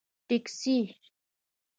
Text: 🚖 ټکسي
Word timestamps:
🚖 0.03 0.03
ټکسي 0.27 0.77